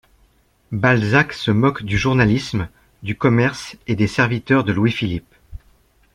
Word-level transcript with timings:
Balzac 0.71 1.31
se 1.31 1.51
moque 1.51 1.83
du 1.83 1.95
journalisme, 1.99 2.69
du 3.03 3.15
commerce 3.15 3.77
et 3.85 3.95
des 3.95 4.07
serviteurs 4.07 4.63
de 4.63 4.73
Louis-Philippe. 4.73 5.35